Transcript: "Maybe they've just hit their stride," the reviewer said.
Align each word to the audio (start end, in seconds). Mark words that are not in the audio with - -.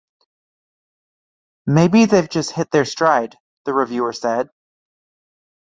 "Maybe 1.67 2.05
they've 2.05 2.27
just 2.27 2.53
hit 2.53 2.71
their 2.71 2.85
stride," 2.85 3.37
the 3.65 3.73
reviewer 3.75 4.13
said. 4.13 4.49